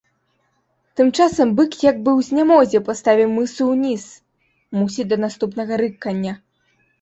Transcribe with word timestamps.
Тым 0.99 1.09
часам 1.17 1.51
бык 1.59 1.71
як 1.91 1.99
бы 2.07 2.11
ў 2.13 2.27
знямозе 2.29 2.81
паставіў 2.87 3.29
мысу 3.35 3.69
ўніз, 3.73 4.03
мусіць 4.79 5.07
да 5.13 5.17
наступнага 5.27 5.73
рыкання. 5.85 6.33